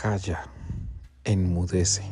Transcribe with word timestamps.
Calla, 0.00 0.44
enmudece. 1.24 2.04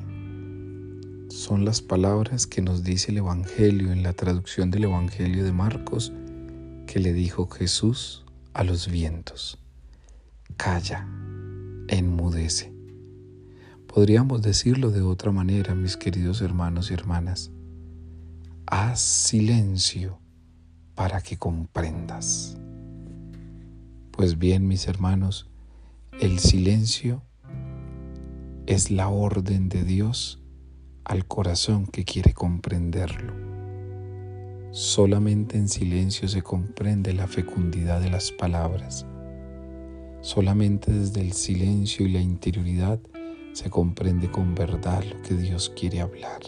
Son 1.28 1.64
las 1.64 1.80
palabras 1.82 2.48
que 2.48 2.60
nos 2.60 2.82
dice 2.82 3.12
el 3.12 3.18
Evangelio 3.18 3.92
en 3.92 4.02
la 4.02 4.12
traducción 4.12 4.72
del 4.72 4.84
Evangelio 4.84 5.44
de 5.44 5.52
Marcos 5.52 6.12
que 6.88 6.98
le 6.98 7.12
dijo 7.12 7.46
Jesús 7.46 8.24
a 8.54 8.64
los 8.64 8.88
vientos. 8.90 9.60
Calla, 10.56 11.06
enmudece. 11.86 12.72
Podríamos 13.86 14.42
decirlo 14.42 14.90
de 14.90 15.02
otra 15.02 15.30
manera, 15.30 15.76
mis 15.76 15.96
queridos 15.96 16.40
hermanos 16.40 16.90
y 16.90 16.94
hermanas. 16.94 17.52
Haz 18.66 19.00
silencio 19.00 20.18
para 20.96 21.20
que 21.20 21.36
comprendas. 21.36 22.58
Pues 24.10 24.38
bien, 24.38 24.66
mis 24.66 24.88
hermanos, 24.88 25.48
el 26.18 26.40
silencio 26.40 27.22
es 28.66 28.90
la 28.90 29.08
orden 29.08 29.68
de 29.68 29.84
Dios 29.84 30.40
al 31.04 31.24
corazón 31.26 31.86
que 31.86 32.04
quiere 32.04 32.34
comprenderlo. 32.34 33.32
Solamente 34.72 35.56
en 35.56 35.68
silencio 35.68 36.26
se 36.26 36.42
comprende 36.42 37.12
la 37.12 37.28
fecundidad 37.28 38.00
de 38.00 38.10
las 38.10 38.32
palabras. 38.32 39.06
Solamente 40.20 40.92
desde 40.92 41.20
el 41.20 41.32
silencio 41.32 42.06
y 42.06 42.10
la 42.10 42.20
interioridad 42.20 42.98
se 43.52 43.70
comprende 43.70 44.32
con 44.32 44.56
verdad 44.56 45.04
lo 45.04 45.22
que 45.22 45.34
Dios 45.34 45.72
quiere 45.76 46.00
hablar. 46.00 46.40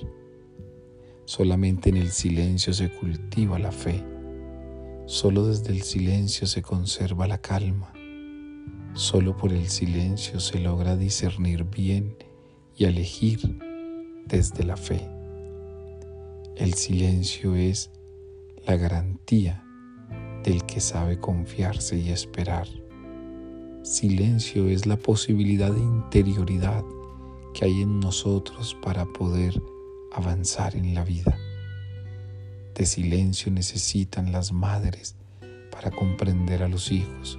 Solamente 1.25 1.89
en 1.89 1.99
el 1.99 2.11
silencio 2.11 2.73
se 2.73 2.91
cultiva 2.91 3.61
la 3.61 3.71
fe. 3.71 4.05
Solo 5.07 5.47
desde 5.47 5.71
el 5.71 5.83
silencio 5.83 6.49
se 6.49 6.63
conserva 6.63 7.29
la 7.29 7.39
calma. 7.39 7.93
Solo 8.95 9.37
por 9.37 9.53
el 9.53 9.69
silencio 9.69 10.41
se 10.41 10.59
logra 10.59 10.97
discernir 10.97 11.65
bien 11.65 12.17
y 12.77 12.85
elegir 12.85 13.59
desde 14.27 14.65
la 14.65 14.77
fe. 14.77 15.09
El 16.57 16.75
silencio 16.75 17.55
es 17.55 17.91
la 18.67 18.77
garantía 18.77 19.65
del 20.43 20.65
que 20.65 20.81
sabe 20.81 21.21
confiarse 21.21 21.97
y 21.99 22.11
esperar. 22.11 22.67
Silencio 23.83 24.69
es 24.69 24.87
la 24.87 24.97
posibilidad 24.97 25.73
de 25.73 25.81
interioridad 25.81 26.85
que 27.55 27.65
hay 27.65 27.83
en 27.83 28.01
nosotros 28.01 28.77
para 28.83 29.07
poder 29.07 29.63
avanzar 30.13 30.77
en 30.77 30.95
la 30.95 31.05
vida. 31.05 31.39
De 32.75 32.87
silencio 32.87 33.51
necesitan 33.53 34.33
las 34.33 34.53
madres 34.53 35.17
para 35.71 35.91
comprender 35.91 36.63
a 36.63 36.69
los 36.69 36.91
hijos 36.93 37.39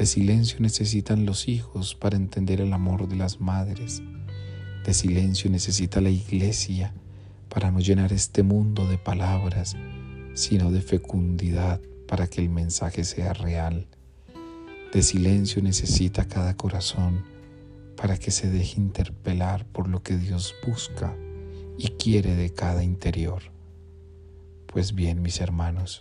de 0.00 0.06
silencio 0.06 0.60
necesitan 0.60 1.26
los 1.26 1.46
hijos 1.46 1.94
para 1.94 2.16
entender 2.16 2.62
el 2.62 2.72
amor 2.72 3.06
de 3.06 3.16
las 3.16 3.38
madres. 3.38 4.02
De 4.82 4.94
silencio 4.94 5.50
necesita 5.50 6.00
la 6.00 6.08
iglesia 6.08 6.94
para 7.50 7.70
no 7.70 7.80
llenar 7.80 8.10
este 8.10 8.42
mundo 8.42 8.86
de 8.86 8.96
palabras, 8.96 9.76
sino 10.32 10.70
de 10.70 10.80
fecundidad 10.80 11.82
para 12.08 12.28
que 12.28 12.40
el 12.40 12.48
mensaje 12.48 13.04
sea 13.04 13.34
real. 13.34 13.88
De 14.90 15.02
silencio 15.02 15.60
necesita 15.60 16.26
cada 16.26 16.56
corazón 16.56 17.22
para 17.94 18.16
que 18.16 18.30
se 18.30 18.50
deje 18.50 18.80
interpelar 18.80 19.66
por 19.66 19.86
lo 19.86 20.02
que 20.02 20.16
Dios 20.16 20.54
busca 20.66 21.14
y 21.76 21.88
quiere 21.88 22.36
de 22.36 22.48
cada 22.54 22.82
interior. 22.82 23.42
Pues 24.66 24.94
bien, 24.94 25.20
mis 25.20 25.42
hermanos, 25.42 26.00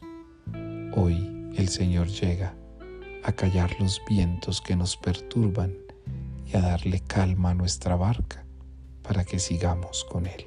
hoy 0.96 1.52
el 1.58 1.68
Señor 1.68 2.08
llega 2.08 2.56
a 3.24 3.32
callar 3.32 3.76
los 3.80 4.02
vientos 4.08 4.62
que 4.62 4.76
nos 4.76 4.98
perturban 4.98 5.76
y 6.46 6.58
a 6.58 6.62
darle 6.62 7.02
calma 7.02 7.52
a 7.52 7.54
nuestra 7.54 7.96
barca 7.96 8.46
para 9.02 9.24
que 9.26 9.40
sigamos 9.40 10.06
con 10.06 10.26
Él. 10.26 10.46